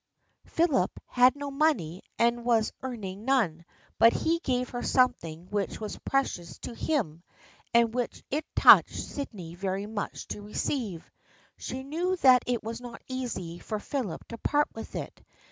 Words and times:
Philip 0.47 0.89
had 1.05 1.35
no 1.35 1.51
money 1.51 2.01
and 2.17 2.43
was 2.43 2.73
earning 2.81 3.23
none, 3.23 3.65
but 3.99 4.13
he 4.13 4.39
gave 4.39 4.69
her 4.69 4.81
something 4.81 5.47
which 5.51 5.79
was 5.79 5.93
very 5.93 6.01
precious 6.05 6.57
to 6.61 6.73
him, 6.73 7.21
and 7.71 7.93
which 7.93 8.23
it 8.31 8.43
touched 8.55 8.95
Sydney 8.99 9.53
very 9.53 9.85
much 9.85 10.27
to 10.29 10.41
receive. 10.41 11.07
She 11.55 11.83
knew 11.83 12.15
that 12.15 12.41
it 12.47 12.63
was 12.63 12.81
not 12.81 13.03
easy 13.07 13.59
for 13.59 13.77
Philip 13.77 14.27
to 14.29 14.39
part 14.39 14.69
with 14.73 14.95
it. 14.95 15.21